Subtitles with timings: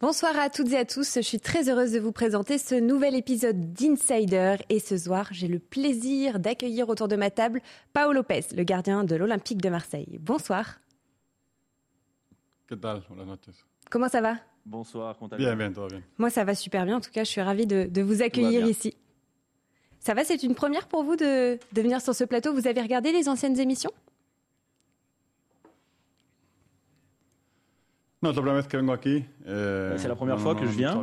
[0.00, 1.16] Bonsoir à toutes et à tous.
[1.16, 4.56] Je suis très heureuse de vous présenter ce nouvel épisode d'Insider.
[4.70, 7.60] Et ce soir, j'ai le plaisir d'accueillir autour de ma table
[7.92, 10.18] Paolo Lopez, le gardien de l'Olympique de Marseille.
[10.18, 10.80] Bonsoir.
[12.66, 13.02] ¿Qué tal?
[13.10, 13.66] Buenas noches.
[13.90, 14.36] Comment ça va?
[14.64, 16.02] Bonsoir, comment Bien, bien, todo bien.
[16.16, 16.96] Moi, ça va super bien.
[16.96, 18.96] En tout cas, je suis ravie de, de vous accueillir ici.
[19.98, 22.54] Ça va, c'est une première pour vous de, de venir sur ce plateau.
[22.54, 23.92] Vous avez regardé les anciennes émissions?
[28.22, 29.24] No, es la primera vez que vengo aquí.
[29.46, 30.94] eh, C'est la première no, fois que no je viens.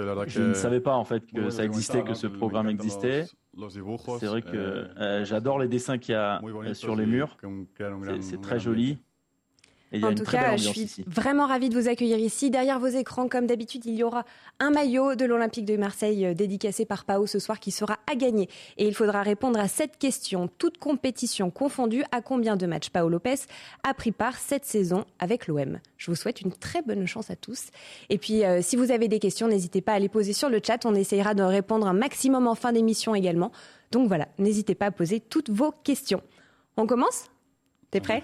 [0.00, 2.26] verdad Je ne savais pas en fait que ça existait, que ce.
[2.26, 3.26] Me programme existait.
[4.18, 7.36] C'est vrai que euh, j'adore les dessins qu'il y a euh, sur les murs.
[8.20, 8.98] C'est très joli.
[9.92, 11.04] Et En tout cas, je suis ici.
[11.06, 12.48] vraiment ravie de vous accueillir ici.
[12.50, 14.24] Derrière vos écrans, comme d'habitude, il y aura
[14.60, 18.14] un maillot de l'Olympique de Marseille euh, dédicacé par Pao ce soir qui sera à
[18.14, 18.48] gagner.
[18.76, 23.08] Et il faudra répondre à cette question, toute compétition confondue, à combien de matchs Pao
[23.08, 23.34] Lopez
[23.82, 25.78] a pris part cette saison avec l'OM.
[25.96, 27.70] Je vous souhaite une très bonne chance à tous.
[28.10, 30.60] Et puis, euh, si vous avez des questions, n'hésitez pas à les poser sur le
[30.64, 30.86] chat.
[30.86, 33.50] On essayera de répondre un maximum en fin d'émission également.
[33.90, 36.22] Donc voilà, n'hésitez pas à poser toutes vos questions.
[36.76, 37.24] On commence
[37.90, 38.22] T'es prêt.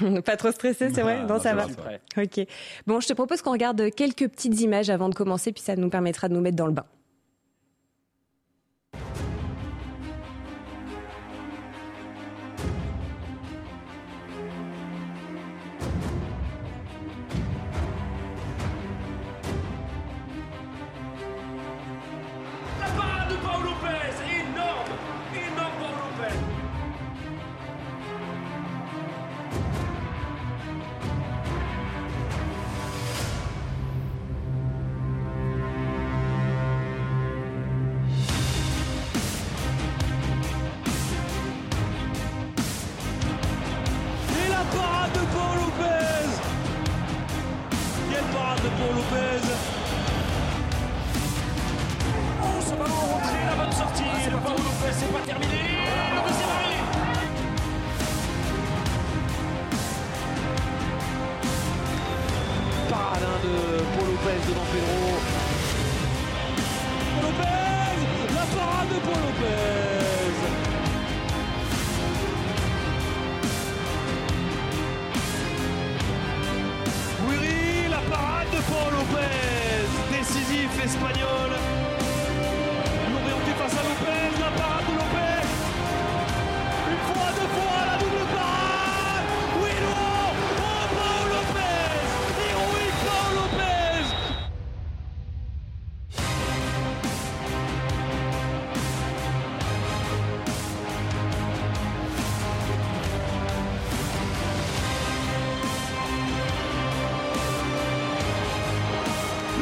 [0.24, 1.66] Pas trop stressé, c'est vrai Non, Non, ça va.
[2.16, 2.46] Ok.
[2.86, 5.90] Bon, je te propose qu'on regarde quelques petites images avant de commencer, puis ça nous
[5.90, 6.86] permettra de nous mettre dans le bain.
[48.64, 49.44] De Paolo Lopez
[52.42, 55.60] Oh, ce ballon en rentrée, la bonne sortie de Paolo Lopez, c'est pas terminé.
[56.14, 56.82] Le deuxième arrêt.
[62.88, 63.56] Parade de
[63.92, 65.00] Paul Lopez devant Pedro.
[67.12, 67.96] Paul Lopez
[68.34, 69.73] La parade de Paul Lopez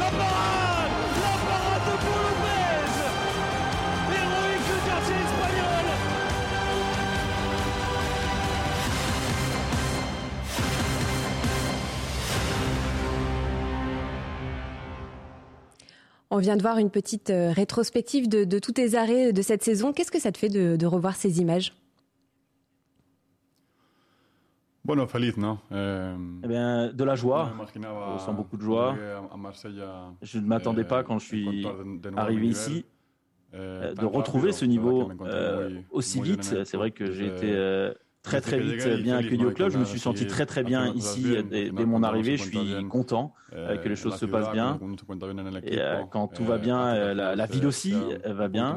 [0.02, 0.90] La parade
[1.22, 1.86] La parade
[4.68, 5.84] de quartier espagnol.
[16.30, 19.92] On vient de voir une petite euh, rétrospective de, tous tes arrêts de cette saison.
[19.92, 21.72] Qu'est-ce que ça te fait de revoir ces images?
[24.84, 25.60] Bueno, feliz, ¿no?
[25.70, 27.52] Eh, Eh bien, de la joie.
[27.74, 28.96] je ressens beaucoup de joie.
[30.22, 31.66] Je ne m'attendais eh, pas quand je suis
[32.16, 32.84] arrivé ici
[33.52, 36.64] eh, euh, de retrouver ce niveau euh, aussi vite.
[36.64, 37.92] C'est vrai que j'ai été euh,
[38.22, 39.70] très très vite bien accueilli au club.
[39.70, 42.36] Je me suis senti très très bien ici dès, mon arrivée.
[42.36, 44.80] Je suis content eh, que les choses se passent bien.
[45.64, 45.78] Et
[46.10, 47.94] quand tout va bien, la, la ville aussi
[48.24, 48.76] va bien.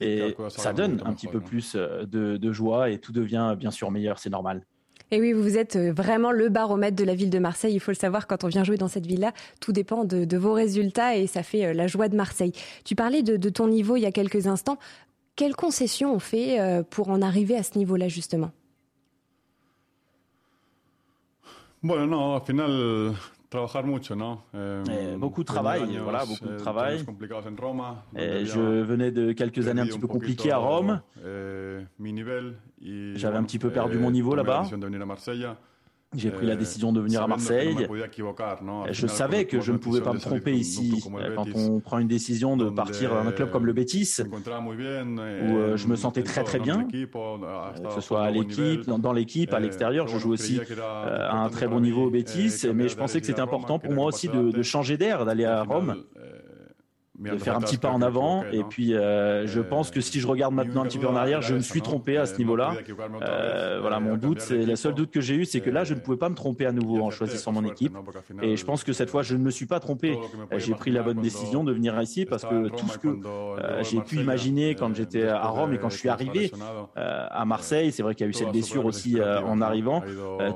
[0.00, 3.90] Et ça donne un petit peu plus de, de joie et tout devient bien sûr
[3.90, 4.64] meilleur, c'est normal.
[5.12, 7.74] Et oui, vous êtes euh, vraiment le baromètre de la ville de Marseille.
[7.74, 10.52] Il faut le savoir, quand on vient jouer dans cette ville-là, tout dépend de, vos
[10.52, 12.52] résultats et ça fait euh, la joie de Marseille.
[12.84, 14.78] Tu parlais de, ton niveau il y a quelques instants.
[15.36, 18.50] Quelles concessions on fait euh, pour en arriver à ce niveau-là, justement?
[23.56, 24.44] Trabajar mucho, ¿no?
[24.52, 27.04] Eh, Eh, beaucoup de travail, años, voilà, beaucoup de eh, travail.
[27.46, 31.00] en Roma, había je venais de quelques années un petit peu compliquées à Rome.
[31.24, 31.86] eh,
[33.16, 34.64] J'avais un petit peu perdu eh, mon niveau là-bas.
[36.14, 37.88] J'ai pris la eh, décision de venir à Marseille.
[38.90, 42.08] Je savais que je ne pouvais pas me tromper ici euh, quand on prend une
[42.08, 46.24] décision de partir dans un club comme le Betis, où euh, je me sentais en
[46.24, 50.06] très très bien, euh, que ce soit à l'équipe, dans, l'équipe, à l'extérieur.
[50.06, 53.26] Je joue aussi euh, à un très bon niveau au Betis, mais je pensais que
[53.26, 56.04] c'était important pour moi aussi de, changer d'air, d'aller à Rome.
[57.18, 58.44] De faire un petit pas en avant.
[58.52, 61.42] Et puis, euh, je pense que si je regarde maintenant un petit peu en arrière,
[61.42, 62.74] je me suis trompé à ce niveau-là.
[63.22, 65.94] Euh, voilà, mon doute, c'est le seul doute que j'ai eu, c'est que là, je
[65.94, 67.96] ne pouvais pas me tromper à nouveau en choisissant mon équipe.
[68.42, 70.18] Et je pense que cette fois, je ne me suis pas trompé.
[70.56, 74.00] J'ai pris la bonne décision de venir ici parce que tout ce que euh, j'ai
[74.00, 76.50] pu imaginer quand j'étais à Rome et quand je suis arrivé
[76.94, 80.02] à Marseille, c'est vrai qu'il y a eu cette blessure aussi en arrivant.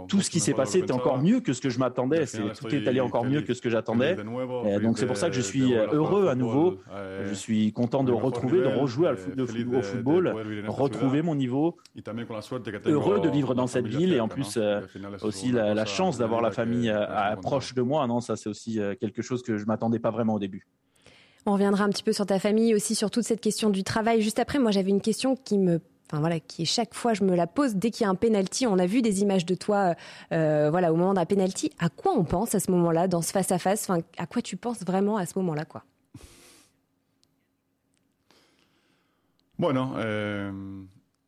[0.09, 2.25] tout ce qui s'est passé était encore mieux que ce que je m'attendais.
[2.27, 4.17] Tout est allé encore mieux que ce que j'attendais.
[4.83, 6.50] Donc c'est pour ça que je suis heureux à nouveau
[7.25, 10.35] je suis content de retrouver, de rejouer au football,
[10.69, 11.77] retrouver mon niveau.
[12.87, 14.81] Heureux de vivre dans cette ville et en plus euh,
[15.23, 18.07] aussi la, chance d'avoir la famille euh, proche de moi.
[18.07, 20.67] Non, ça c'est aussi euh, quelque chose que je m'attendais pas vraiment au début.
[21.47, 24.21] On reviendra un petit peu sur ta famille aussi, sur toute cette question du travail.
[24.21, 25.81] Juste après, moi j'avais une question qui me
[26.13, 28.17] Enfin, voilà, qui est chaque fois je me la pose dès qu'il y a un
[28.17, 28.67] penalty.
[28.67, 29.95] On a vu des images de toi,
[30.31, 31.71] voilà, au moment d'un penalty.
[31.79, 34.43] À quoi on pense à ce moment-là, dans ce face à face Enfin, à quoi
[34.43, 35.85] tu penses vraiment à ce moment-là, quoi?
[39.61, 40.51] Bueno, eh,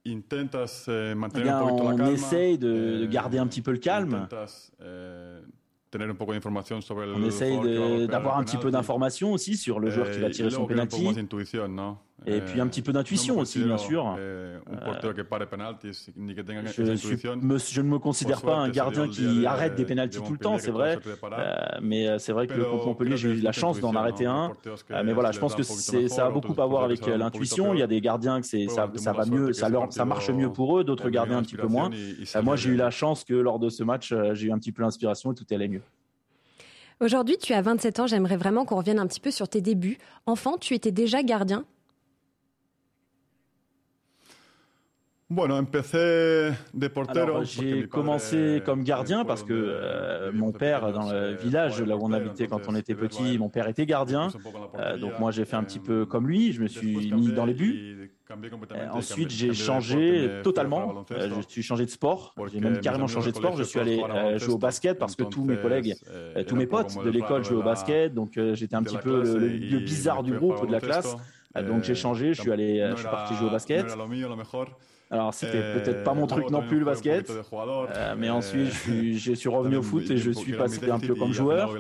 [0.05, 2.12] intentas eh, mantener eh bien, un poquito on la calma.
[2.12, 4.14] essaye de, garder un petit peu le calme.
[4.14, 4.73] Intentas,
[5.90, 7.58] tener un poco de información sobre el On essaye
[8.08, 11.06] d'avoir un petit peu d'informations aussi sur le joueur qui va tirer son penalty.
[12.24, 14.16] Et Eh, puis un petit peu d'intuition no me aussi, bien sûr.
[14.19, 17.36] eh, un portero que pare penaltis ni que tenga Je, esa suis- intuición.
[17.42, 20.38] me- je ne me considère pas un gardien qui arrête des de pénaltys tout le
[20.38, 20.98] temps, Montpellier c'est vrai.
[21.38, 24.24] Euh, mais euh, c'est vrai que Pero contre Montpellier, j'ai eu la chance d'en arrêter
[24.24, 24.30] ¿no?
[24.30, 24.52] un.
[24.92, 27.74] Euh, mais voilà, je pense que ça a beaucoup à voir avec euh, l'intuition.
[27.74, 30.52] Il y a des gardiens que ça, va mieux, ça, ese leur- ça marche mieux
[30.52, 31.90] pour eux, d'autres gardiens un petit peu moins.
[31.90, 34.58] Euh, moi, j'ai eu la chance que lors de ce match, euh, j'ai eu un
[34.58, 35.82] petit peu l'inspiration et tout allait mieux.
[37.00, 38.06] Aujourd'hui, tu as 27 ans.
[38.06, 39.98] J'aimerais vraiment qu'on revienne un petit peu sur tes débuts.
[40.26, 41.64] Enfant, tu étais déjà gardien.
[45.32, 47.19] Bueno, empecé de portero.
[47.25, 51.43] Alors, porque mi j'ai commencé comme gardien parce que euh, mon père, dans le eh,
[51.43, 54.29] village là où on habitait quand on était petit, mon père était gardien.
[54.79, 56.52] Euh, donc moi, j'ai fait un petit peu eh, comme lui.
[56.52, 58.11] Je me suis mis dans les buts.
[58.73, 61.06] Euh, ensuite, j'ai changé totalement.
[61.12, 62.34] Euh, je suis changé de sport.
[62.52, 63.56] J'ai même carrément changé de sport.
[63.56, 65.94] Je suis allé euh, jouer au basket parce que tous mes collègues,
[66.37, 68.12] eh, tous mes potes de l'école jouaient au basket.
[68.12, 71.17] Donc j'étais un petit peu le, le- bizarre du groupe de la classe.
[71.67, 72.34] donc j'ai changé.
[72.34, 73.87] Je suis allé, je suis parti jouer au basket.
[75.12, 77.30] Alors c'était Eh, peut-être pas mon truc non plus le basket.
[77.30, 80.90] Euh, mais Eh, ensuite, je suis, je suis revenu au foot et je suis passé
[80.90, 81.70] un peu comme joueur.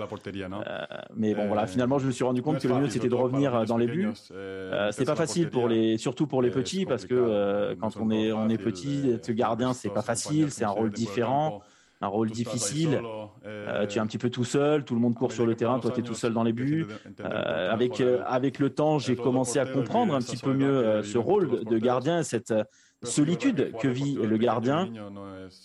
[0.66, 0.84] Euh,
[1.16, 3.64] mais bon, voilà, finalement, je me suis rendu compte que le mieux, c'était de revenir
[3.64, 4.08] dans les buts.
[4.32, 8.10] Euh, c'est pas facile pour les, surtout pour les petits, parce que euh, quand on
[8.10, 11.62] est, on est petit, être gardien, c'est pas facile, c'est un rôle différent,
[12.02, 13.00] un rôle difficile.
[13.46, 15.78] Euh, tu es un petit peu tout seul, tout le monde court sur le terrain,
[15.78, 16.86] toi, tu es tout seul dans les buts.
[17.20, 21.02] Euh, avec, euh, avec le temps, j'ai commencé à comprendre un petit peu mieux euh,
[21.02, 22.64] ce rôle de- gardien, cette euh,
[23.02, 24.88] solitude que vit le gardien.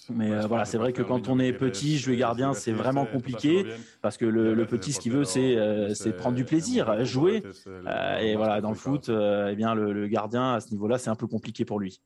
[0.09, 3.65] Mais euh, voilà, c'est vrai que quand on est petit, jouer gardien, c'est vraiment compliqué
[4.01, 7.43] parce que le, le petit, ce qu'il veut, c'est euh, c'est prendre du plaisir, jouer.
[7.67, 10.97] Euh, et voilà, dans le foot, euh, eh bien, le, le gardien, à ce niveau-là,
[10.97, 12.01] c'est un peu compliqué pour lui.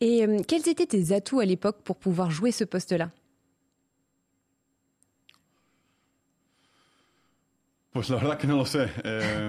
[0.00, 3.10] Et euh, quels étaient tes atouts à l'époque pour pouvoir jouer ce poste-là?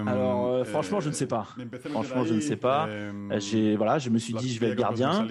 [0.08, 0.39] Alors,
[0.70, 1.48] franchement, je ne sais pas.
[1.90, 2.88] Franchement, je ne sais pas.
[2.88, 5.28] Euh, J'ai voilà, je me suis dit, je vais être gardien.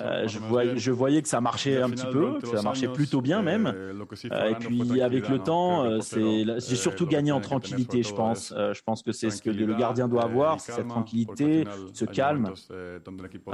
[0.00, 0.78] Euh, je, voyais, bien.
[0.78, 3.66] je voyais que ça marchait un petit peu, que ça marchait plutôt bien même.
[3.66, 8.52] Euh, et puis avec le temps, c'est j'ai surtout gagné en tranquillité, je pense.
[8.56, 12.52] je pense que c'est ce que le gardien doit avoir, cette tranquillité, ce calme.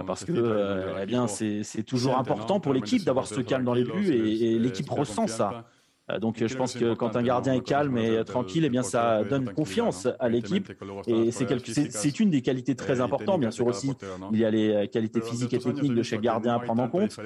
[0.06, 4.11] Parce que eh bien, c'est toujours important pour l'équipe d'avoir ce calme dans les buts
[4.11, 5.64] et, l'équipe ressent ça.
[6.11, 9.23] Euh, Donc je pense que quand un gardien est calme et tranquille, eh bien ça
[9.25, 10.73] donne confiance tranquilidad, à l'équipe.
[11.06, 13.93] Et c'est une des qualités très importantes, bien sûr aussi.
[14.32, 16.89] Il y a les euh, qualités physiques et techniques de chaque gardien à prendre en
[16.89, 17.17] compte.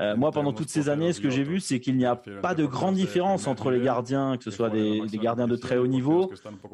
[0.00, 2.54] Euh, moi, pendant toutes ces années, ce que j'ai vu, c'est qu'il n'y a pas
[2.54, 6.30] de grande différence entre les gardiens, que ce soit des, gardiens de très haut niveau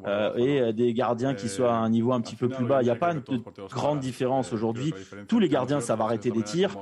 [0.07, 2.83] euh, et des gardiens qui soient à un niveau un petit peu plus bas.
[2.83, 4.93] Il n'y a pas de grande différence aujourd'hui.
[5.29, 6.77] Tous les gardiens savent arrêter des tirs.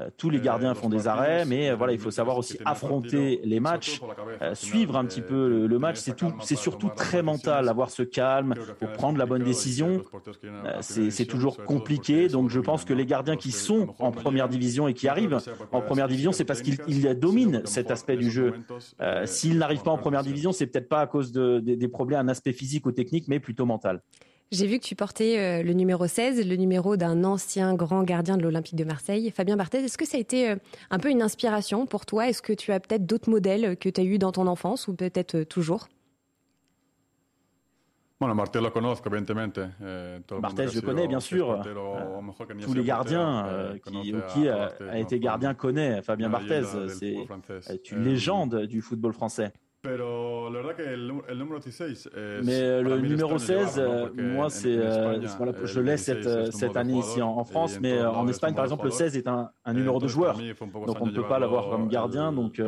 [0.00, 2.56] Euh, Tous les eh, gardiens font des arrêts, mais euh, voilà, il faut savoir aussi
[2.64, 4.00] affronter les matchs,
[4.42, 5.96] euh, suivre un petit peu le, match.
[5.98, 10.02] C'est tout, c'est surtout très mental, avoir ce calme pour prendre la bonne décision.
[10.44, 14.88] Euh, C'est toujours compliqué, donc je pense que les gardiens qui sont en première division
[14.88, 15.38] et qui arrivent
[15.72, 18.54] en première division, c'est parce qu'ils dominent cet aspect du jeu.
[19.00, 21.88] Euh, S'ils n'arrivent pas en première division, c'est peut-être pas à cause de- de- des
[21.88, 24.00] problèmes, un aspect physique ou technique, mais plutôt mental.
[24.50, 28.38] J'ai vu que tu portais euh, le numéro 16, le numéro d'un ancien grand gardien
[28.38, 29.84] de l'Olympique de Marseille, Fabien Barthez.
[29.84, 30.56] Est-ce que ça a été euh,
[30.90, 32.28] un peu une inspiration pour toi?
[32.28, 34.94] Est-ce que tu as peut-être d'autres modèles que tu as eu dans ton enfance ou
[34.94, 35.88] peut-être euh, toujours?
[38.20, 39.58] Bueno, Martel lo conozco, evidentemente.
[39.80, 41.62] Eh, todo el mundo Barthez, je connais, bien sûr.
[42.64, 46.62] Tous les gardiens euh, eh, qui, ou a- qui a été gardien connaît Fabien Barthez.
[47.92, 48.68] leyenda del
[49.30, 49.52] C'est
[52.16, 52.40] Eh.
[52.44, 53.80] Mais le numéro 16,
[54.16, 54.76] moi, c'est,
[55.36, 58.90] voilà, je l'ai cette, cette année ici en, France, mais en Espagne, par exemple, le
[58.90, 60.36] 16 est un, un numéro de joueur.
[60.86, 62.32] Donc on ne peut pas l'avoir comme gardien.
[62.32, 62.60] Donc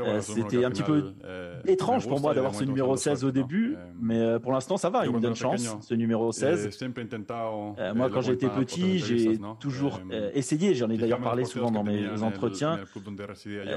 [0.00, 3.76] euh, c'était un petit peu euh, étrange pour moi d'avoir ce numéro 16 au début,
[3.76, 6.70] euh, mais pour l'instant ça va, il me donne chance, ce numéro 16.
[7.94, 10.00] moi quand j'étais petit, j'ai toujours
[10.34, 12.80] essayé, j'en ai d'ailleurs parlé souvent dans mes entretiens,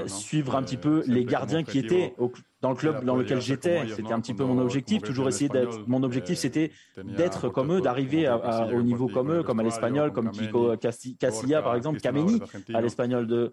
[0.06, 2.14] suivre un petit peu les gardiens qui étaient
[2.60, 3.86] dans le club dans lequel j'étais.
[3.88, 5.86] C'était un petit peu mon objectif, toujours essayer d'être.
[5.86, 6.72] Mon objectif c'était
[7.02, 8.28] d'être comme eux, d'arriver
[8.72, 12.40] au niveau comme eux, comme à l'espagnol, comme Kiko Casilla par exemple, Kameni
[12.74, 13.52] à l'espagnol de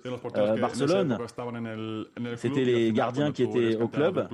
[0.60, 1.18] Barcelone
[2.36, 4.28] c'était les gardiens qui étaient au club.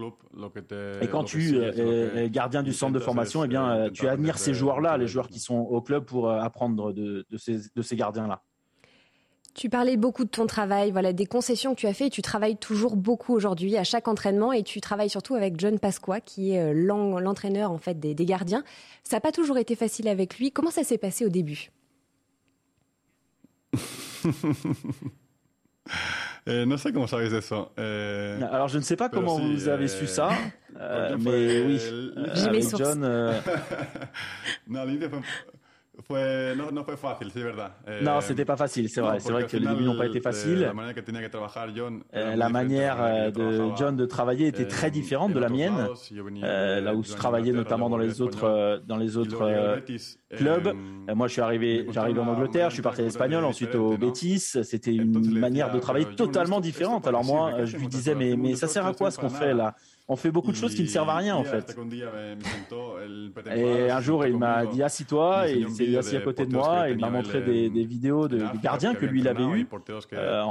[1.02, 4.54] Et quand tu es gardien du centre de formation, eh bien, euh, tu admires ces
[4.54, 8.42] joueurs-là, les joueurs qui sont au club pour euh, apprendre de, ces, de ces gardiens-là.
[9.56, 12.10] Tu parlais beaucoup de ton travail, voilà, des concessions que tu as fait.
[12.10, 16.22] Tu travailles toujours beaucoup aujourd'hui à chaque entraînement et tu travailles surtout avec John Pasqua,
[16.22, 18.64] qui est euh, l'entraîneur en fait des, des gardiens.
[19.04, 20.52] Ça n'a pas toujours été facile avec lui.
[20.52, 21.72] Comment ça s'est passé au début?
[26.48, 27.70] Euh, non sais comment ça ça?
[27.78, 30.30] Euh, Alors je ne sais pas comment vous avez su ça,
[30.80, 31.80] euh, mais oui,
[32.46, 33.02] avec John.
[34.68, 35.22] non, l'idée Fue,
[36.12, 37.72] no, no fue fácil, c'est verdad.
[37.88, 39.20] Eh, non, c'était pas facile, c'est vrai.
[39.20, 40.72] C'est vrai que les débuts n'ont pas été faciles.
[42.14, 45.88] Eh, la manière eh, de John de travailler était très différente de la mienne.
[46.42, 49.80] là où je travaillais notamment dans les autres, dans les autres
[50.36, 50.76] clubs.
[51.14, 54.40] Moi, je suis arrivé, j'arrive en Angleterre, je suis parti à l'Espagnol, ensuite au Betis.
[54.64, 57.08] C'était une manière de travailler totalement différente.
[57.08, 59.76] Alors moi, je lui disais, mais, mais ça sert à quoi ce qu'on fait là?
[60.12, 61.78] On fait beaucoup de choses qui ne servent à rien en fait.
[63.56, 66.90] Et un jour, il m'a dit assis-toi et il s'est assis à côté de moi
[66.90, 69.68] et il m'a montré des, vidéos de, gardiens que lui il avait eu
[70.14, 70.44] euh,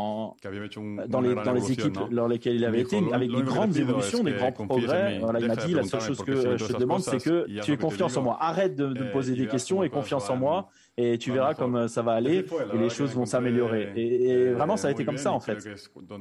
[1.09, 4.33] dans, les, dans les équipes dans lesquelles il avait été avec des grandes évolutions, des
[4.33, 5.19] grands progrès.
[5.19, 7.77] Voilà, il m'a dit la seule chose que je te demande, c'est que tu aies
[7.77, 8.39] confiance en moi.
[8.41, 12.03] Arrête de, me poser des questions et confiance en moi et tu verras comme ça
[12.03, 13.93] va aller et les choses vont s'améliorer.
[13.97, 15.59] Et, vraiment, ça a été comme ça en fait.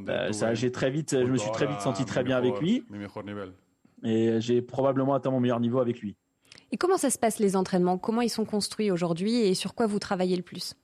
[0.08, 2.84] Euh, ça, j'ai très vite, je me suis très vite senti très bien avec lui.
[4.04, 6.16] Et j'ai probablement atteint mon meilleur niveau avec lui.
[6.72, 7.98] Et comment ça se passe les entraînements?
[7.98, 10.76] Comment ils sont construits aujourd'hui et sur quoi vous travaillez le plus?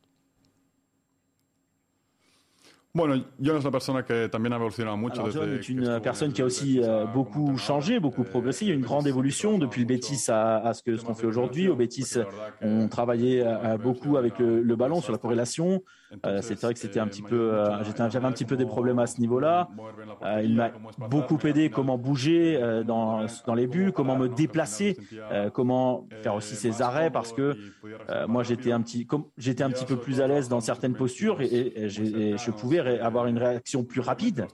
[2.95, 5.21] Bueno, John es una persona que también ha evolucionado mucho.
[5.21, 8.65] Alors John est une personne qui a aussi euh, beaucoup changé, beaucoup progressé.
[8.65, 11.15] Il y a une grande évolution depuis le Bétis à, à ce que ce qu'on
[11.15, 11.69] fait aujourd'hui.
[11.69, 12.17] Au Bétis,
[12.61, 13.43] on travaillait
[13.81, 15.81] beaucoup avec le, le, ballon sur la corrélation.
[16.25, 18.99] Euh, c'est vrai que c'était un petit peu, euh, j'avais un petit peu des problèmes
[18.99, 19.69] à ce niveau-là.
[20.23, 20.71] Euh, il m'a
[21.09, 24.97] beaucoup aidé comment bouger euh, dans, dans les buts, comment me déplacer,
[25.53, 27.55] comment faire aussi ses arrêts parce que
[28.27, 31.45] moi j'étais un petit, j'étais un petit peu plus à l'aise dans certaines postures et,
[31.45, 34.45] et, et je pouvais avoir une réaction plus rapide.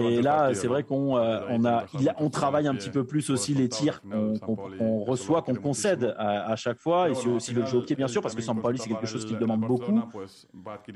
[0.00, 1.84] Et là, c'est vrai qu'on euh, on a,
[2.18, 6.78] on travaille un petit peu plus aussi les tirs qu'on reçoit, qu'on concède à, chaque
[6.78, 9.24] fois, et aussi le jeu au pied, bien sûr, parce que Sampaoli, c'est quelque chose
[9.24, 10.00] qui demande beaucoup.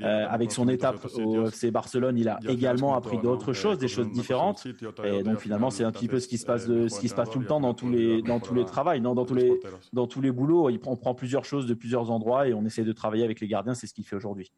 [0.01, 4.11] Euh, avec son étape au FC Barcelone, il a également appris d'autres choses, des choses
[4.11, 4.67] différentes.
[5.03, 7.15] Et donc finalement, c'est un petit peu ce qui se passe, de, ce qui se
[7.15, 9.59] passe tout le temps dans tous les, dans tous les travails, non, dans tous les,
[9.93, 10.69] dans tous les boulots.
[10.85, 13.73] On prend plusieurs choses de plusieurs endroits et on essaie de travailler avec les gardiens.
[13.73, 14.51] C'est ce qu'il fait aujourd'hui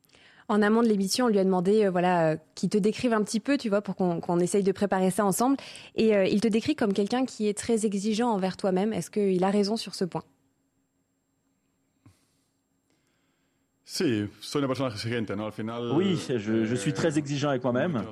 [0.50, 3.24] en amont de l'émission, on lui a demandé, euh, voilà, euh, qu'il te décrive un
[3.24, 5.58] petit peu, tu vois, pour qu'on essaye de préparer ça ensemble.
[5.96, 8.94] Et euh, il te décrit comme quelqu'un qui est très exigeant envers toi-même.
[8.94, 10.24] Est-ce qu'il a raison sur ce point?
[15.96, 18.04] Oui, je, je, suis très exigeant avec moi-même.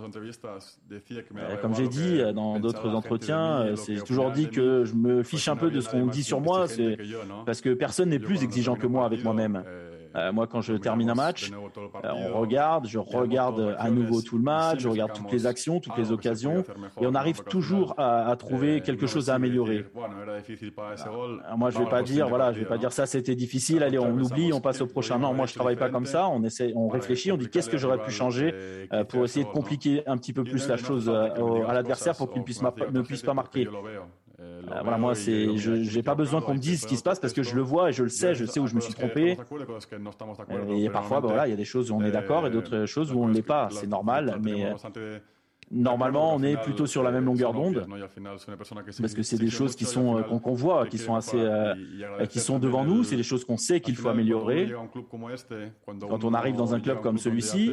[1.62, 5.70] Comme j'ai dit dans d'autres entretiens, c'est toujours dit que je me fiche un peu
[5.70, 6.68] de ce qu'on dit sur moi,
[7.46, 9.66] parce que personne n'est plus exigeant que moi avec moi-même.
[10.16, 14.38] Euh, moi, quand je termine un match, euh, on regarde, je regarde à nouveau tout
[14.38, 16.64] le match, je regarde toutes les actions, toutes les occasions,
[17.02, 19.86] et on arrive toujours à, trouver quelque chose à améliorer.
[21.58, 24.18] moi, je vais pas dire, voilà, je vais pas dire ça, c'était difficile, allez, on
[24.18, 25.20] oublie, on passe au prochain.
[25.20, 26.28] Non, moi, je travaille pas comme ça.
[26.28, 28.54] On essaie, on réfléchit, on dit qu'est-ce que j'aurais pu changer
[28.94, 32.40] euh, pour essayer de compliquer un petit peu plus la chose à l'adversaire pour qu'il
[32.40, 33.68] ne puisse, ne puisse pas marquer.
[34.42, 37.20] Euh, voilà, moi, c'est, je n'ai pas besoin qu'on me dise ce qui se passe
[37.20, 38.94] parce que je le vois et je le sais, je sais où je me suis
[38.94, 39.38] trompé.
[40.70, 43.14] Et parfois, voilà, il y a des choses où on est d'accord et d'autres choses
[43.14, 43.70] où on ne l'est pas.
[43.72, 44.66] C'est normal, mais
[44.98, 45.20] euh,
[45.72, 47.88] normalement, on est plutôt sur la même longueur d'onde
[49.00, 51.42] parce que c'est des choses qui sont euh, qu'on voit, qui sont assez,
[52.30, 53.04] qui sont devant nous.
[53.04, 54.74] C'est des choses qu'on sait qu'il faut améliorer.
[55.86, 57.72] Quand on arrive dans un club comme celui-ci,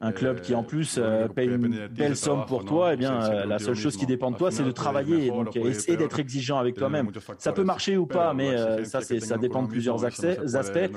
[0.00, 3.44] un club qui en plus euh, paye une belle somme pour toi, eh bien euh,
[3.44, 6.76] la seule chose qui dépend de toi, c'est de travailler, donc essayer d'être exigeant avec
[6.76, 7.10] toi-même.
[7.38, 10.90] Ça peut marcher ou pas, mais euh, ça ça dépend de plusieurs aspects.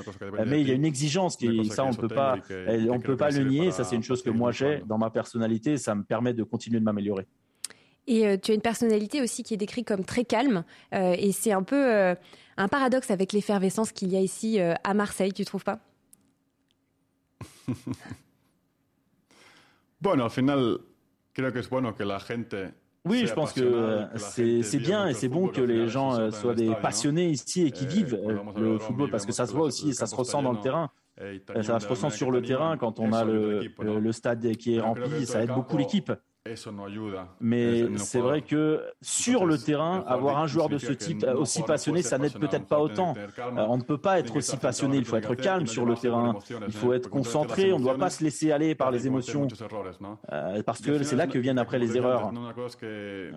[0.46, 2.36] Mais il y a une exigence qui ça on peut pas
[2.88, 3.70] on peut pas le nier.
[3.72, 5.76] Ça c'est une chose que moi j'ai dans ma personnalité.
[5.76, 7.26] Ça me permet de continuer de m'améliorer.
[8.06, 11.64] Et tu as une personnalité aussi qui est décrite comme très calme, et c'est un
[11.64, 12.14] peu
[12.56, 15.80] un paradoxe avec l'effervescence qu'il y a ici à Marseille, tu trouves pas
[20.00, 20.80] bueno, al final,
[21.32, 22.74] creo que es bueno que la gente
[23.06, 26.74] oui, je pense que c'est bien et c'est bon que les gens euh, soient des
[26.74, 29.94] passionnés ici et qui eh, vivent euh, le football parce que ça se voit aussi,
[29.94, 30.90] ça se ressent dans le terrain.
[31.20, 34.80] Eh, ça se ressent sur le terrain quand on a le, le stade qui est
[34.80, 36.12] rempli, ça aide beaucoup l'équipe.
[37.40, 42.02] Mais c'est vrai que sur le terrain, avoir un joueur de ce type aussi passionné,
[42.02, 43.14] ça n'aide peut-être pas autant.
[43.16, 46.36] Euh, on ne peut pas être aussi passionné, il faut être calme sur le terrain,
[46.66, 49.48] il faut être concentré, on ne doit pas se laisser aller par les émotions,
[50.32, 52.32] euh, parce que c'est là que viennent après les erreurs.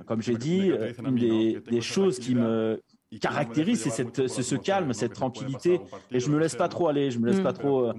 [0.06, 0.72] Comme j'ai dit,
[1.06, 2.82] une des, des choses qui me
[3.18, 5.82] caractérise, c'est cette, ce calme, cette tranquillité.
[6.12, 7.94] Et je me laisse pas trop aller, je me laisse pas trop, euh,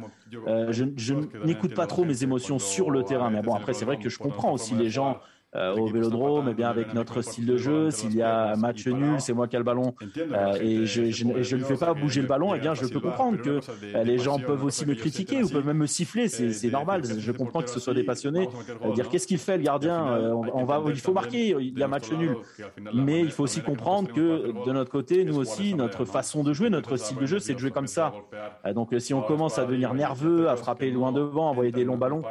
[0.47, 1.15] euh, je, je
[1.45, 3.31] n'écoute pas trop mes émotions sur le terrain.
[3.31, 5.19] Mais bon, après, c'est vrai que je comprends aussi les gens
[5.57, 8.87] euh, au Vélodrome, eh bien avec notre style de jeu, s'il y a un match
[8.87, 9.95] nul, c'est moi qui ai le ballon.
[10.17, 13.43] Euh, et je, je, ne fais pas bouger le ballon, eh bien je peux comprendre
[13.43, 17.03] que euh, les gens peuvent aussi me critiquer ou peuvent même me siffler, c'est normal.
[17.05, 18.49] Je comprends que ce soit des passionnés,
[18.95, 20.05] dire qu'est-ce qu'il fait le gardien,
[20.55, 22.37] on, va, il faut marquer, il y a match nul,
[22.95, 26.71] mais il faut aussi comprendre que de notre côté, nous aussi, notre façon de jouer,
[26.71, 28.13] notre style de jeu, c'est de jouer comme ça.
[28.73, 31.99] Donc si on commence à devenir nerveux, à frapper loin devant, à envoyer des longs
[31.99, 32.23] ballons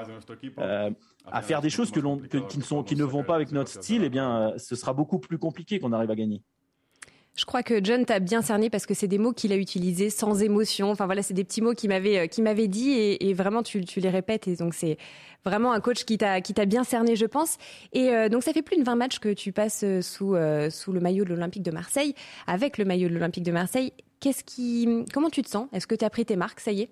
[1.32, 2.00] à faire des choses que
[2.48, 4.94] qui, ne sont, qui ne vont pas avec notre style, eh bien, euh, ce sera
[4.94, 6.42] beaucoup plus compliqué qu'on arrive à gagner.
[7.36, 10.10] Je crois que John t'a bien cerné parce que c'est des mots qu'il a utilisés
[10.10, 10.92] sans émotion.
[10.92, 13.86] Enfin voilà, c'est des petits mots qu'il m'avait euh, qui m'avait dit et, vraiment tu,
[13.86, 14.98] tu, les répètes et donc c'est
[15.46, 17.58] vraiment un coach qui t'a qui t'a bien cerné, je pense.
[17.94, 20.36] Et euh, donc ça fait plus de 20 matchs que tu passes sous
[20.70, 22.14] sous le maillot de l'Olympique de Marseille,
[22.46, 23.94] avec le maillot de l'Olympique de Marseille.
[24.20, 25.68] Qu'est-ce qui comment tu te sens?
[25.72, 26.60] Est-ce que tu as pris tes marques?
[26.60, 26.90] Ça y est?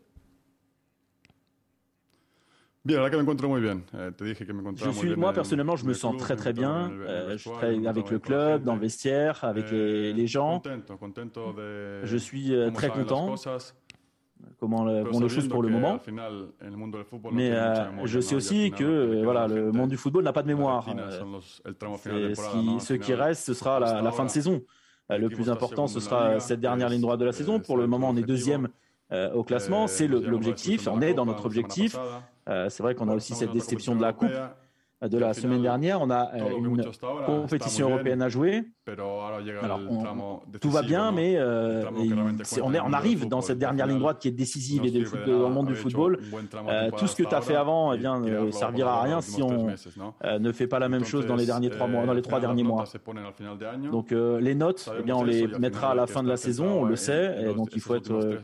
[4.76, 6.92] Je suis, moi, personnellement, je me sens très très bien.
[6.92, 10.62] Euh, je travaille avec le club, dans le vestiaire, avec eh, les, gens.
[12.04, 13.36] Je suis euh, très content
[14.60, 16.00] comment vont les choses pour le moment.
[17.32, 20.86] Mais euh, je sais aussi que voilà, le monde du football n'a pas de mémoire.
[22.80, 24.62] ce, qui, reste, ce sera la, la fin de saison.
[25.10, 27.60] le plus important, ce sera cette dernière ligne droite de la saison.
[27.60, 28.70] Pour le moment, on est deuxième
[29.12, 29.88] au classement.
[29.88, 30.88] C'est l'objectif.
[30.88, 31.98] On est dans notre objectif.
[32.48, 34.32] Euh, c'est vrai qu'on a aussi cette déception de la Coupe
[35.02, 36.02] de la semaine dernière.
[36.02, 36.82] On a euh, une
[37.26, 38.64] compétition européenne à jouer.
[38.88, 39.80] Alors,
[40.60, 41.84] tout va bien, mais euh,
[42.64, 45.54] on, est, on, arrive dans cette dernière ligne droite qui est décisive et dans le
[45.54, 46.20] monde du football.
[46.68, 49.44] Euh, tout ce que tu as fait avant eh bien, ne servira à rien si
[49.44, 49.68] on
[50.40, 52.64] ne fait pas la même chose dans les derniers trois mois, dans les trois derniers
[52.64, 52.86] mois.
[53.92, 56.86] Donc les notes, eh bien, on les mettra à la fin de la saison, on
[56.86, 58.42] le sait, et donc il faut être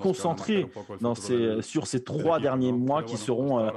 [0.00, 0.66] concentré
[1.00, 3.70] dans ces, sur ces trois derniers mois qui seront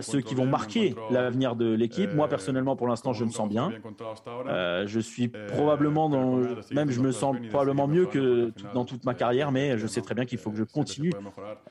[0.00, 2.12] ceux qui vont marquer l'avenir de l'équipe.
[2.14, 3.72] Moi, personnellement, pour l'instant, je me sens bien.
[4.46, 6.40] Euh, je suis probablement dans,
[6.72, 10.14] même je me sens probablement mieux que dans toute ma carrière, mais je sais très
[10.14, 11.12] bien qu'il faut que je continue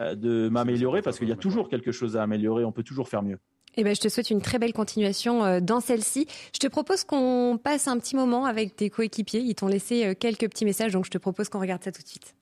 [0.02, 2.66] euh, de m'améliorer parce qu'il y a toujours quelque chose à améliorer.
[2.66, 3.38] On peut toujours faire mieux.
[3.78, 6.28] Eh ben, je te souhaite une très belle continuation euh, dans celle-ci.
[6.54, 9.42] Je te propose qu'on passe un petit moment avec tes coéquipiers.
[9.42, 12.08] Ils t'ont laissé quelques petits messages, donc je te propose qu'on regarde ça tout de
[12.08, 12.36] suite.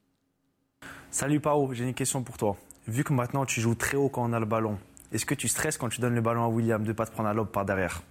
[1.10, 2.56] Salut Pao, j'ai une question pour toi.
[2.86, 4.78] Vu que maintenant tu joues très haut quand on a le ballon,
[5.12, 7.12] est-ce que tu stresses quand tu donnes le ballon à William de ne pas te
[7.12, 8.02] prendre un lobe par derrière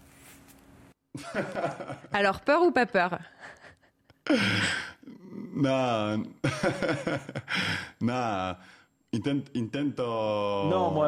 [2.13, 3.17] Alors, peur ou pas peur?
[5.55, 6.23] Non.
[8.01, 8.55] non.
[9.55, 10.03] Intento...
[10.03, 11.07] Non, moi.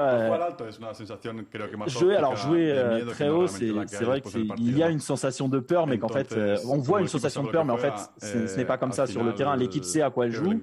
[1.87, 3.69] Jouer, alors jouer euh, très haut, c'est
[4.03, 7.07] vrai qu'il y a une sensation de peur, mais qu'en fait, euh, on voit une
[7.07, 9.55] sensation de peur, mais en fait, ce n'est pas comme ça sur le terrain.
[9.55, 10.61] L'équipe sait à quoi elle joue.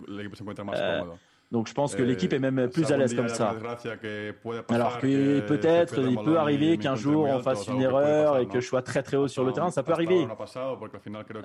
[1.52, 3.54] Donc je pense que l'équipe est même plus à l'aise comme ça.
[4.68, 8.66] Alors que peut-être il peut arriver qu'un jour on fasse une erreur et que je
[8.66, 10.26] sois très très haut sur le terrain, ça peut arriver.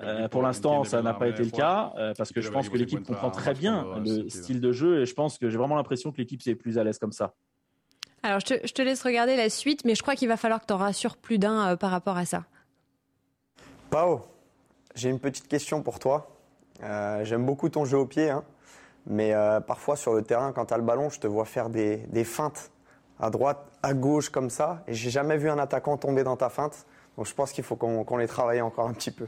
[0.03, 2.77] Euh, pour l'instant, ça n'a pas été le cas euh, parce que je pense que
[2.77, 6.11] l'équipe comprend très bien le style de jeu et je pense que j'ai vraiment l'impression
[6.11, 7.33] que l'équipe c'est plus à l'aise comme ça.
[8.23, 10.73] Alors je te, laisse regarder la suite, mais je crois qu'il va falloir que tu
[10.73, 12.43] en rassures plus d'un euh, par rapport à ça.
[13.89, 14.21] Pao,
[14.95, 16.27] j'ai une petite question pour toi.
[17.23, 18.31] J'aime beaucoup ton jeu au pied.
[18.31, 18.43] Hein.
[19.07, 21.69] Mais euh, parfois sur le terrain, quand tu as le ballon, je te vois faire
[21.69, 22.71] des, des, feintes
[23.19, 24.83] à droite, à gauche comme ça.
[24.87, 26.85] Et j'ai jamais vu un attaquant tomber dans ta feinte.
[27.17, 29.27] Donc je pense qu'il faut qu'on les travaille encore un petit peu.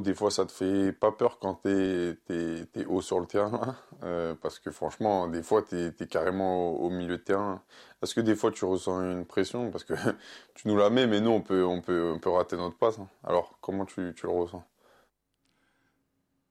[0.00, 4.34] des fois, ça te fait pas peur quand tu es, haut sur le terrain, euh,
[4.40, 7.60] parce que franchement, des fois, tu es, carrément au, milieu de terrain.
[8.02, 9.70] Est-ce que des fois, tu ressens une pression?
[9.70, 9.94] Parce que
[10.54, 12.98] tu nous la mets, mais nous, on peut, on peut, on peut rater notre passe.
[12.98, 13.08] Hein.
[13.24, 14.64] Alors, comment tu, tu le ressens?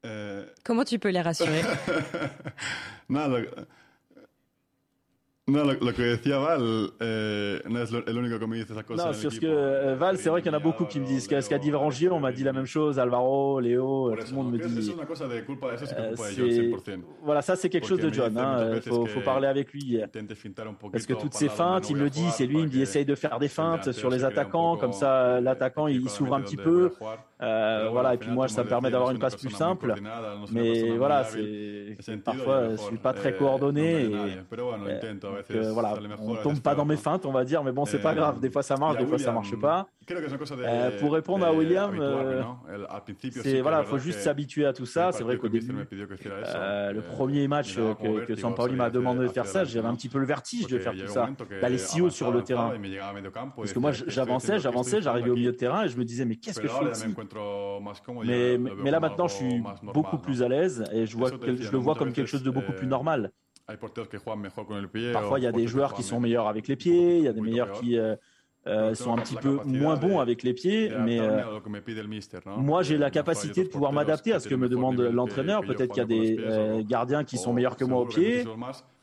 [0.06, 1.62] Euh, Comment tu peux les rassurer?
[3.10, 3.28] Non,
[5.46, 9.08] Non, lo, que decía Val eh, no es el único que me dice esas cosas.
[9.08, 11.06] Non, sur ce que euh, Val, c'est vrai qu'il y en a beaucoup qui me
[11.06, 14.36] disent ce qu'a dit Rangio, on m'a dit la même chose, Alvaro, Léo, tout le
[14.36, 14.96] monde me dit.
[17.22, 18.32] Voilà, ça c'est quelque chose de John.
[18.34, 20.00] Il hein, faut, faut, parler avec lui.
[20.94, 23.16] Parce que toutes ces feintes, il me dit, c'est lui, il me dit essaye de
[23.16, 26.94] faire des feintes sur les attaquants, comme ça l'attaquant il s'ouvre un petit peu.
[27.44, 29.96] Euh, voilà, et puis moi ça me permet d'avoir une passe plus simple.
[30.52, 34.06] Mais voilà, c'est parfois je suis pas très coordonné.
[34.06, 34.16] Et,
[35.52, 38.14] euh, voilà, on tombe pas dans mes feintes, on va dire, mais bon, c'est pas
[38.14, 38.40] grave.
[38.40, 39.88] Des fois ça marche, des fois ça marche pas.
[40.12, 42.44] Euh, pour répondre à William, euh,
[43.42, 45.12] c'est voilà, faut juste s'habituer à tout ça.
[45.12, 49.64] C'est vrai qu'au début, le premier match que, que Sampaoli m'a demandé de faire ça,
[49.64, 51.30] j'avais un petit peu le vertige de faire tout ça,
[51.62, 52.74] d'aller si haut sur le terrain.
[53.56, 56.36] Parce que moi, j'avançais, j'avançais, j'arrivais au milieu de terrain et je me disais, mais
[56.36, 57.08] qu'est-ce que je fais
[58.24, 61.78] mais, mais là maintenant, je suis beaucoup plus à l'aise et je vois, je le
[61.78, 63.32] vois comme quelque chose de beaucoup plus normal.
[65.14, 67.34] Parfois, il y a des joueurs qui sont meilleurs avec les pieds, il y a
[67.34, 68.16] des meilleurs qui euh,
[68.68, 71.42] euh, sont un petit peu moins bons avec les pieds, mais euh,
[72.58, 75.62] moi j'ai la capacité de pouvoir m'adapter à ce que me demande l'entraîneur.
[75.62, 78.46] Peut-être qu'il y a des gardiens qui sont meilleurs que moi au pied,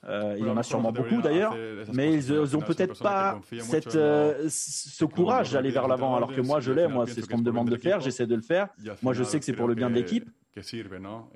[0.08, 1.56] il y en a sûrement beaucoup d'ailleurs,
[1.92, 6.72] mais ils n'ont peut-être pas cette, ce courage d'aller vers l'avant, alors que moi je
[6.72, 8.68] l'ai, moi c'est ce qu'on me demande de faire, j'essaie de le faire.
[9.02, 10.28] Moi je sais que c'est pour le bien de l'équipe.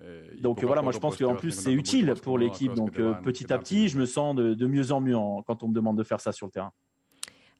[0.02, 2.74] Eh, donc voilà, moi je pense qu'en plus c'est utile pour l'équipe.
[2.74, 5.74] Donc euh, petit à petit, je me sens de, mieux en mieux quand on me
[5.74, 6.72] demande de faire ça sur le terrain.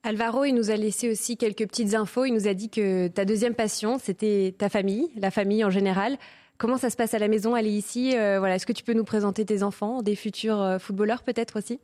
[0.06, 2.26] Alvaro, il nous a laissé aussi quelques petites infos.
[2.26, 6.18] Il nous a dit que ta deuxième passion, c'était ta famille, la famille en général.
[6.58, 7.56] Comment ça se passe à la maison?
[7.56, 8.14] Elle est ici.
[8.14, 11.58] Euh, voilà, est-ce que tu peux nous présenter tes enfants, des futurs euh, footballeurs peut-être
[11.58, 11.80] aussi?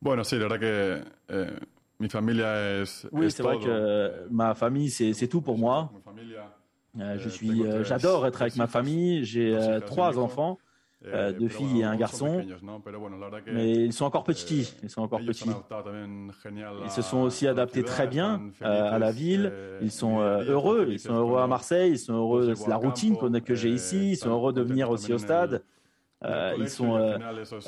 [0.00, 1.46] Bueno, sí, la verdad que eh,
[1.98, 5.90] oui, c'est vrai que ma famille, c'est tout pour moi.
[7.00, 9.24] Euh, je suis, euh, j'adore être avec ma famille.
[9.24, 10.58] J'ai euh, trois enfants,
[11.38, 12.44] deux filles et un garçon.
[13.52, 14.74] Mais ils sont encore petits.
[14.82, 15.50] Ils sont encore petits.
[16.84, 19.52] Ils se sont aussi adaptés très bien à la ville.
[19.80, 20.88] Ils sont heureux.
[20.90, 21.92] Ils sont heureux à Marseille.
[21.92, 24.12] Ils sont heureux de la routine que j'ai ici.
[24.12, 25.62] Ils sont heureux de venir aussi au stade.
[26.24, 27.18] Euh, ils sont euh,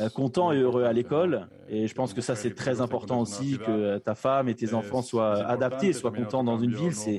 [0.00, 1.48] euh, contents et heureux à l'école.
[1.68, 5.02] Et je pense que ça, c'est très important aussi, que ta femme et tes enfants
[5.02, 6.94] soient adaptés, soient contents dans une ville.
[6.94, 7.18] C'est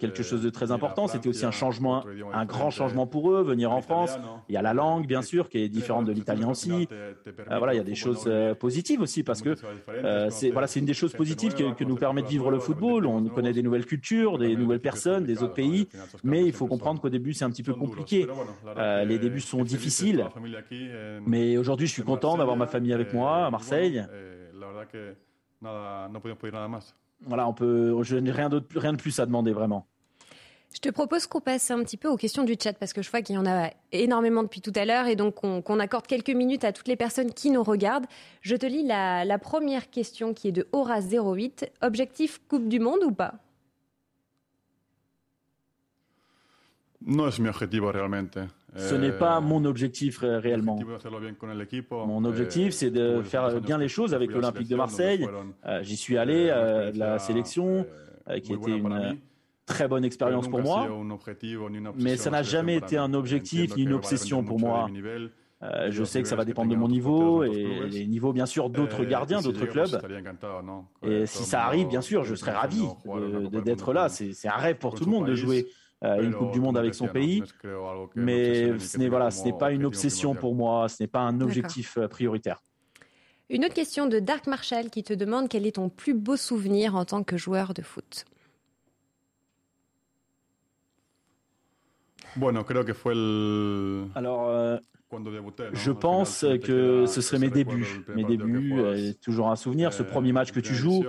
[0.00, 1.06] quelque chose de très important.
[1.06, 4.18] C'était aussi un changement, un grand changement pour eux, venir en France.
[4.48, 6.88] Il y a la langue, bien sûr, qui est différente de l'italien aussi.
[7.46, 9.54] voilà, il y a des choses positives aussi, parce que
[10.30, 13.06] c'est voilà, c'est une des choses positives que, que nous permet de vivre le football.
[13.06, 15.88] On connaît des nouvelles cultures, des nouvelles personnes, des autres pays.
[16.24, 18.26] Mais il faut comprendre qu'au début, c'est un petit peu compliqué.
[18.76, 20.26] les débuts sont difficiles.
[21.26, 24.04] Mais aujourd'hui, je suis content d'avoir ma famille avec moi à Marseille.
[27.20, 29.86] Voilà, on peut, je n'ai rien, rien de plus à demander vraiment.
[30.74, 33.10] Je te propose qu'on passe un petit peu aux questions du chat parce que je
[33.10, 36.30] vois qu'il y en a énormément depuis tout à l'heure et donc qu'on accorde quelques
[36.30, 38.06] minutes à toutes les personnes qui nous regardent.
[38.42, 41.70] Je te lis la, la première question qui est de Horace08.
[41.80, 43.34] Objectif Coupe du Monde ou pas?
[47.00, 48.38] No es mi objetivo realmente.
[48.76, 50.78] Ce n'est pas mon objectif réellement.
[51.90, 55.26] Mon objectif, c'est de faire bien les choses avec l'Olympique de Marseille.
[55.66, 57.86] Euh, j'y suis allé, euh, la sélection,
[58.28, 59.18] euh, qui était une
[59.66, 60.88] très bonne expérience pour moi.
[61.96, 64.88] Mais ça n'a jamais été un objectif ni une obsession pour moi.
[65.88, 69.04] je sais que ça va dépendre de mon niveau et les niveaux, bien sûr, d'autres
[69.04, 70.00] gardiens, d'autres clubs.
[71.02, 72.84] Et si ça arrive, bien sûr, je serais ravi
[73.64, 74.08] d'être là.
[74.08, 76.94] C'est un rêve pour tout le monde de jouer euh, une Coupe du Monde avec
[76.94, 77.42] son pays.
[78.14, 81.40] Mais ce n'est voilà, ce n'est pas une obsession pour moi, ce n'est pas un
[81.40, 82.62] objectif euh, prioritaire.
[83.50, 86.94] Une autre question de Dark Marshall qui te demande quel est ton plus beau souvenir
[86.94, 88.26] en tant que joueur de foot.
[94.14, 94.76] Alors, euh,
[95.72, 98.04] je pense que ce serait mes débuts.
[98.14, 98.74] Mes débuts,
[99.22, 99.92] toujours un souvenir.
[99.92, 101.04] Ce premier match que tu joues,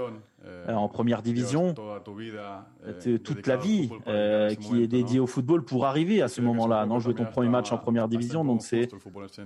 [0.45, 5.85] euh, en première division, euh, toute la vie euh, qui est dédiée au football pour
[5.85, 6.99] arriver à ce moment-là, non?
[6.99, 8.45] Jouer ton premier match en première division.
[8.45, 8.87] Donc c'est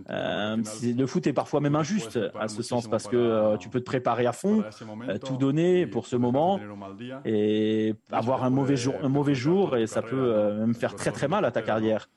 [0.10, 4.26] le foot est parfois même injuste à ce sens parce que tu peux te préparer
[4.26, 4.64] à fond,
[5.26, 6.60] tout donner pour ce moment
[7.26, 11.28] et avoir un mauvais jour, un mauvais jour et ça peut même faire très très
[11.28, 12.10] mal à ta carrière,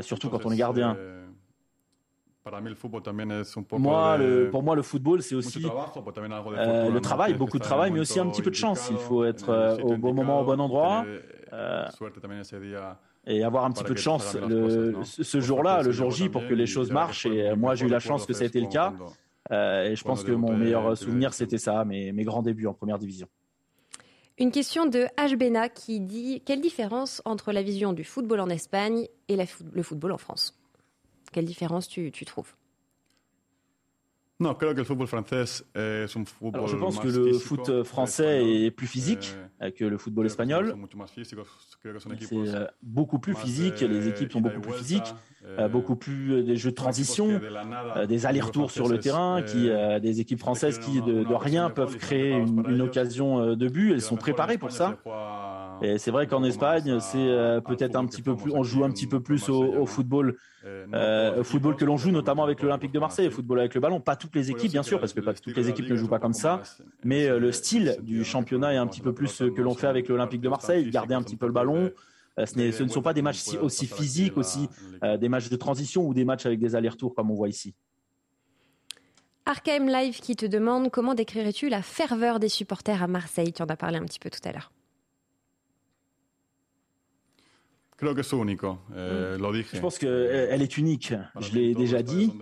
[0.00, 0.96] surtout quand on est gardien.
[3.78, 4.18] Moi,
[4.50, 8.28] pour moi, le football, c'est aussi euh, le travail, beaucoup de travail, mais aussi un
[8.28, 8.88] petit peu de chance.
[8.90, 11.04] Il faut être euh, au bon moment, au bon endroit.
[11.52, 11.88] Euh,
[13.24, 14.36] et avoir un petit peu de chance
[15.04, 17.26] ce jour-là, le jour J, pour que les choses marchent.
[17.26, 18.92] Et moi, j'ai eu la chance que ça a été le cas.
[19.50, 22.98] et je pense que mon meilleur souvenir, c'était ça, mes, mes grands débuts en première
[22.98, 23.28] division.
[24.38, 25.70] Une question de H.
[25.74, 30.18] qui dit Quelle différence entre la vision du football en Espagne et le football en
[30.18, 30.58] France?
[31.32, 32.54] Quelle différence tu, trouves
[34.42, 35.22] non, creo que le football un
[36.24, 40.26] football Alors, je pense que le foot français est plus physique eh, que le football
[40.26, 40.74] espagnol.
[41.24, 41.36] C'est
[42.34, 45.14] euh, beaucoup plus physique, les équipes sont beaucoup plus physiques,
[45.46, 47.40] euh, beaucoup plus euh, des jeux de transition,
[48.08, 52.82] des allers-retours sur le terrain, qui, des équipes françaises qui de, rien peuvent créer une,
[52.82, 54.98] occasion de but, elles sont préparées pour ça.
[55.80, 59.06] Et c'est vrai qu'en Espagne, c'est peut-être un petit peu plus, on joue un petit
[59.06, 63.60] peu plus au football euh, football que l'on joue notamment avec l'Olympique de Marseille, football
[63.60, 64.00] avec le ballon.
[64.00, 66.18] Pas toutes les équipes, bien sûr, parce que pas toutes les équipes ne jouent pas
[66.18, 66.62] comme ça.
[67.04, 70.08] Mais euh, le style du championnat est un petit peu plus que l'on fait avec
[70.08, 71.90] l'Olympique de Marseille, garder un petit peu le ballon.
[72.38, 74.68] Euh, ce, ce, ne sont pas des matchs aussi physiques, aussi
[75.20, 77.74] des matchs de transition ou des matchs avec des allers-retours comme on voit ici.
[79.44, 83.52] Arkham Live qui te demande comment décrirais-tu la ferveur des supporters à Marseille?
[83.52, 84.72] Tu en as parlé un petit peu tout à l'heure.
[88.96, 89.64] Eh, mm.
[89.74, 91.12] Je pense qu'elle est unique.
[91.38, 92.32] Je l'ai déjà dit.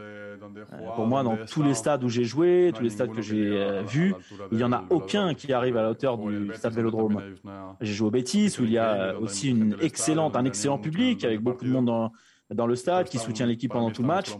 [0.42, 3.50] Euh, pour moi, dans tous les stades où j'ai joué, tous les stades que j'ai
[3.50, 4.14] euh, vus,
[4.50, 7.22] il n'y en a aucun qui arrive à la hauteur du stade Vélodrome.
[7.80, 11.40] J'ai joué au Bétis où il y a aussi une excellente, un excellent public avec
[11.40, 12.12] beaucoup de monde dans,
[12.50, 14.36] dans le stade qui soutient l'équipe pendant tout le match.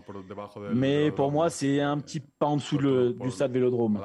[0.75, 4.01] Mais pour moi, c'est un petit pas en dessous du stade Vélodrome.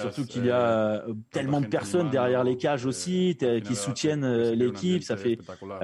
[0.00, 4.24] Surtout qu'il y a euh, euh, tellement de personnes derrière les cages aussi qui soutiennent
[4.24, 5.02] euh, l'équipe.
[5.02, 5.38] Ça fait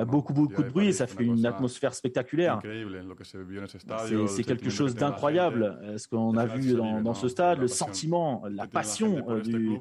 [0.07, 2.61] beaucoup, beaucoup de bruit et ça fait une atmosphère spectaculaire.
[4.29, 8.67] C'est quelque chose d'incroyable ce qu'on a vu dans, dans, ce stade, le sentiment, la
[8.67, 9.81] passion du,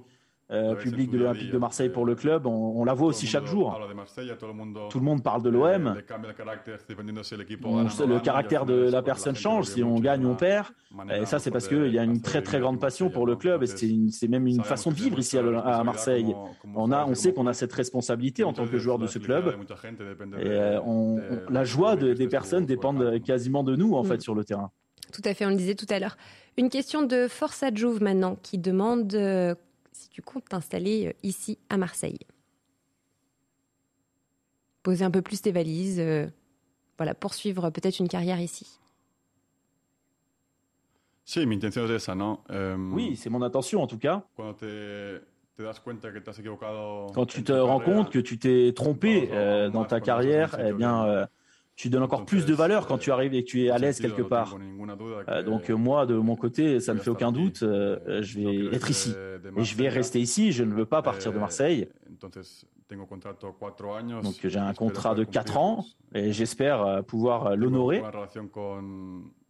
[0.50, 3.78] euh, public de l'Olympique de Marseille pour le club, on, la voit aussi chaque jour.
[4.90, 5.98] Tout le monde parle de l'OM.
[5.98, 9.66] Le caractère de la personne change.
[9.66, 10.68] Si on gagne, on perd.
[11.14, 13.64] Et ça, c'est parce qu'il y a une très très grande passion pour le club.
[13.64, 16.34] Et c'est même une façon de vivre ici à, Marseille.
[16.76, 19.54] On, a, on sait qu'on a cette responsabilité en tant que joueur de ce club.
[20.40, 24.46] Et euh, on, la joie des personnes dépend quasiment de nous en fait sur le
[24.46, 24.72] terrain.
[25.12, 26.16] Tout à fait, on le disait tout à l'heure.
[26.58, 29.54] Une question de Force Jouve maintenant qui demande euh,
[29.98, 32.20] si tu comptes t'installer euh, ici à Marseille.
[34.84, 36.28] Poser un peu plus tes valises, euh,
[36.98, 38.80] voilà, poursuivre peut-être une carrière ici.
[42.50, 44.24] Ehm, oui, c'est mon intention en tout cas.
[47.14, 51.28] Quand tu te rends compte que tu t'es trompé euh, dans ta carrière, eh bien,
[51.78, 54.02] tu donnes encore plus de valeur quand tu arrives et que tu es à l'aise
[54.02, 54.58] quelque part.
[55.30, 58.90] Euh, donc moi, de mon côté, ça ne fait aucun doute, euh, je vais être
[58.90, 59.14] ici.
[59.56, 61.88] Et je vais rester ici, je ne veux pas partir de Marseille.
[64.24, 65.86] Donc j'ai un contrat de 4 ans
[66.16, 68.02] et j'espère euh, pouvoir l'honorer.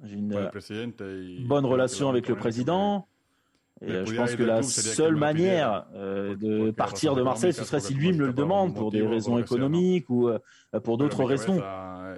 [0.03, 3.07] J'ai une bonne relation avec le président.
[3.85, 7.79] Et euh, je pense que la seule manière euh, de partir de Marseille, ce serait
[7.79, 10.39] si lui me le demande pour des raisons économiques ou euh,
[10.83, 11.61] pour d'autres raisons.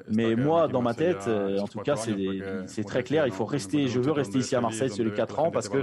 [0.09, 3.25] Mais moi, dans ma tête, en tout cas, c'est très clair.
[3.27, 3.87] Il faut rester.
[3.87, 5.77] Je veux rester ici à Marseille sur les quatre ans parce que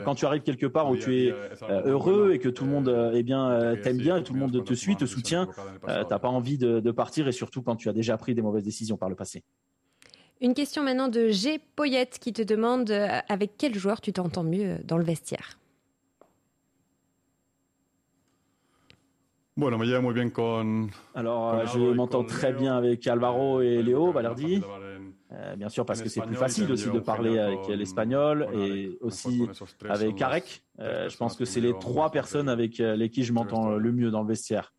[0.00, 1.34] quand tu arrives quelque part où tu es
[1.70, 4.74] heureux et que tout le monde eh bien t'aime bien et tout le monde te
[4.74, 5.48] suit, te soutient,
[5.86, 8.96] t'as pas envie de partir et surtout quand tu as déjà pris des mauvaises décisions
[8.96, 9.42] par le passé.
[10.42, 11.60] Une question maintenant de G.
[11.76, 15.56] Poyette qui te demande euh, avec quel joueur tu t'entends mieux dans le vestiaire?
[21.14, 24.60] Alors, euh, je m'entends très bien avec Alvaro et Léo Balerdi.
[25.30, 29.46] Euh, bien sûr, parce que c'est plus facile aussi de parler avec l'espagnol et aussi
[29.88, 30.64] avec Karek.
[30.80, 34.28] je pense que c'est les trois personnes avec lesquelles je m'entends le mieux dans le
[34.28, 34.72] vestiaire.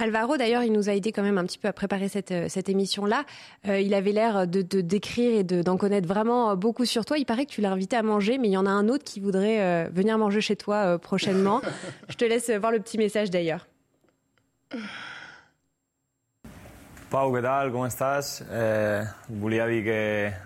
[0.00, 2.48] Alvaro, d'ailleurs, il nous a aidé quand même un petit peu à préparer cette, euh,
[2.66, 3.24] émission-là.
[3.68, 7.18] Euh, il avait l'air de, décrire et d'en connaître vraiment euh, beaucoup sur toi.
[7.18, 9.04] Il paraît que tu l'as invité à manger, mais il y en a un autre
[9.04, 11.60] qui voudrait venir manger chez toi prochainement.
[12.08, 13.66] Je te laisse voir le petit message d'ailleurs.
[17.10, 17.72] Pau, què tal?
[17.74, 18.36] Com estàs?
[18.46, 19.02] Eh,
[19.42, 19.96] volia dir que,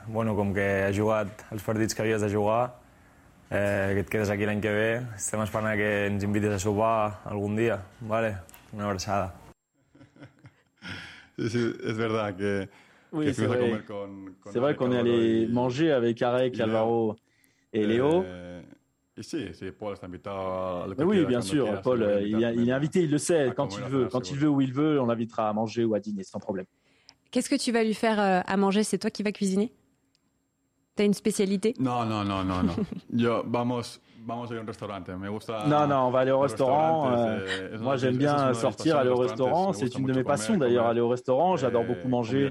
[0.09, 2.63] bueno, com que has jugat els partits que havies de jugar,
[3.51, 4.89] eh, que et quedes aquí l'any que ve,
[5.21, 7.83] estem esperant que ens invitis a sopar algun dia.
[8.01, 8.39] Vale?
[8.73, 9.44] Una abraçada.
[11.39, 12.67] C'est verdad que.
[13.13, 13.83] Oui, c'est vrai.
[14.53, 17.17] C'est vrai qu'on est allé manger avec Arek, Alvaro
[17.73, 18.25] et Léo.
[19.17, 19.47] Ici,
[19.79, 23.85] Paul invité Oui, bien sûr, Paul, il, il, est invité, il le sait, quand il
[23.85, 24.09] veut.
[24.11, 26.67] Quand il veut ou il veut, on l'invitera à manger ou à dîner, sans problème.
[27.31, 28.83] Qu'est-ce que tu vas lui faire à manger?
[28.83, 29.73] C'est toi qui vas cuisiner?
[30.97, 31.75] T'as une spécialité?
[31.81, 32.75] Non, non, non, non, non.
[33.13, 35.01] Yo, vamos, vamos a un restaurant.
[35.19, 37.11] Me gusta non, non, on va aller au restaurant.
[37.11, 39.73] Euh, moi, j'aime bien sortir, aller au restaurant.
[39.73, 41.57] C'est une de mes passions d'ailleurs, aller au restaurant.
[41.57, 42.49] J'adore beaucoup manger.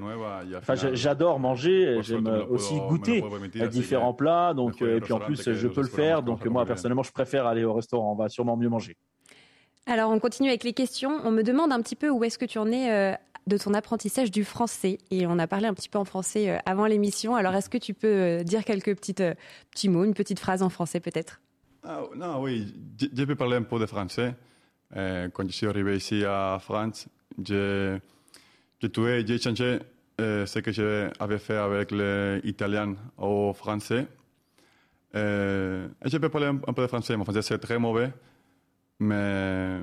[0.57, 1.99] Enfin, j'adore manger.
[2.01, 3.23] J'aime aussi goûter
[3.61, 4.53] à différents plats.
[4.53, 6.21] Donc, et puis en plus, je peux le faire.
[6.21, 8.11] Donc, moi, personnellement, je préfère aller au restaurant.
[8.11, 8.97] On va sûrement mieux manger.
[9.85, 11.19] Alors, on continue avec les questions.
[11.25, 13.15] On me demande un petit peu où est-ce que tu en es euh,
[13.47, 14.97] de ton apprentissage du français.
[15.11, 17.35] Et on a parlé un petit peu en français euh, avant l'émission.
[17.35, 19.33] Alors, est-ce que tu peux euh, dire quelques petites, euh,
[19.71, 21.41] petits mots, une petite phrase en français peut-être?
[21.83, 24.35] Ah, Non, oui, je peux parler un peu de français.
[24.93, 27.07] quand je suis arrivé ici à France,
[27.43, 27.97] j'ai
[28.81, 29.79] j'ai changé
[30.19, 34.07] ce que j'avais fait avec l'italien au français.
[35.13, 37.17] je peux parler un, peu de français.
[37.17, 38.11] Mon français, c'est très mauvais.
[38.99, 39.81] Mais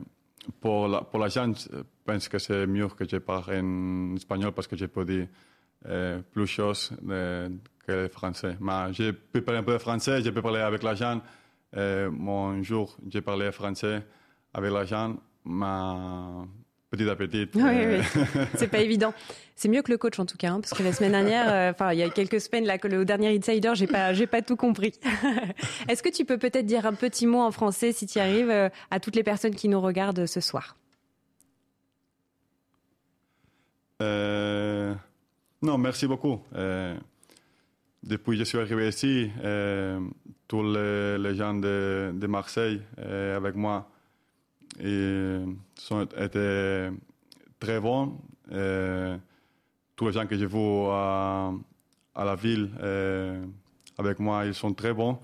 [0.61, 4.67] pour la, pour la je pense que c'est mieux que je parle en espagnol parce
[4.67, 5.29] que je peux dire
[5.87, 6.93] euh, plus de choses
[7.87, 8.57] que le français.
[8.61, 10.95] Mais je peux parler un peu de français, je peux parler avec la.
[11.77, 14.05] Euh, mon jour, j'ai parlé français
[14.53, 16.47] avec la gente, mais
[16.91, 17.49] petit à petit.
[17.55, 18.21] Oui, oui.
[18.57, 19.15] c'est pas évident.
[19.55, 21.71] C'est mieux que le coach en tout cas, hein, parce que la semaine dernière, euh,
[21.71, 24.57] enfin il y a quelques semaines là, le dernier Insider, j'ai pas, j'ai pas tout
[24.57, 24.95] compris.
[25.89, 28.51] Est-ce que tu peux peut-être dire un petit mot en français si tu y arrives
[28.51, 30.77] euh, à toutes les personnes qui nous regardent ce soir?
[34.03, 34.95] Euh,
[35.63, 36.41] Non, merci beaucoup.
[38.03, 39.31] depuis que je suis arrivé ici,
[40.49, 43.91] tous les, gens de, de Marseille avec moi
[44.83, 45.41] et
[45.77, 46.91] sont, étaient
[47.59, 48.19] très bons.
[49.97, 51.55] tous les gens que je vois
[52.15, 52.71] à, la ville
[53.99, 55.19] avec moi, ils sont très bons.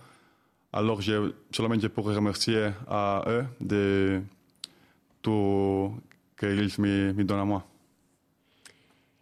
[0.73, 4.21] Alors, je, seulement je pourrais remercier à eux de
[5.23, 5.91] tout
[6.39, 7.65] qu'ils me, me donnent à moi.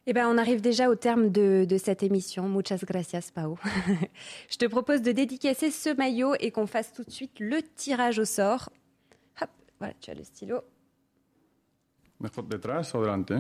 [0.07, 2.47] Eh ben, on arrive déjà au terme de, de cette émission.
[2.49, 3.57] Muchas gracias, Pao.
[4.51, 8.18] je te propose de dédicacer ce maillot et qu'on fasse tout de suite le tirage
[8.18, 8.68] au sort.
[9.78, 10.62] Voilà, tu as le stylo.
[12.20, 13.32] Mejor detrás o delante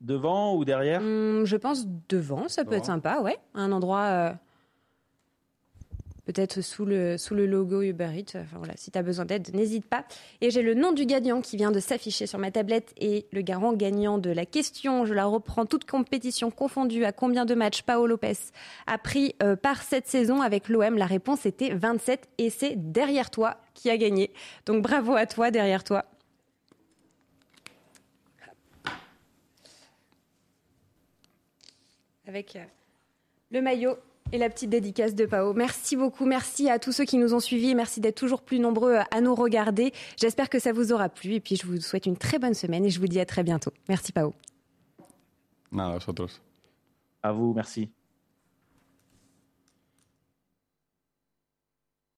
[0.00, 1.00] Devant ou derrière?
[1.00, 3.38] Hum, Je pense devant, ça peut être sympa, ouais.
[3.54, 4.32] Un endroit euh,
[6.28, 8.38] peut-être sous le, sous le logo Uber Eats.
[8.38, 10.04] Enfin, voilà, si tu as besoin d'aide, n'hésite pas.
[10.42, 13.40] Et j'ai le nom du gagnant qui vient de s'afficher sur ma tablette et le
[13.40, 15.06] garant gagnant de la question.
[15.06, 17.06] Je la reprends, toute compétition confondue.
[17.06, 18.36] À combien de matchs Paolo Lopez
[18.86, 23.30] a pris euh, par cette saison avec l'OM La réponse était 27 et c'est derrière
[23.30, 24.30] toi qui a gagné.
[24.66, 26.04] Donc bravo à toi derrière toi.
[32.26, 32.64] Avec euh,
[33.50, 33.96] le maillot
[34.32, 35.52] et la petite dédicace de Pao.
[35.54, 38.98] Merci beaucoup, merci à tous ceux qui nous ont suivis, merci d'être toujours plus nombreux
[39.10, 39.92] à nous regarder.
[40.16, 42.84] J'espère que ça vous aura plu et puis je vous souhaite une très bonne semaine
[42.84, 43.72] et je vous dis à très bientôt.
[43.88, 44.34] Merci Pao.
[45.72, 45.98] Nada.
[47.22, 47.90] À vous, merci.